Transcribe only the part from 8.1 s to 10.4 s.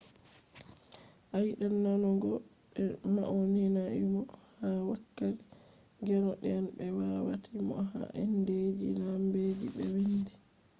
indeji lambeji be wiindi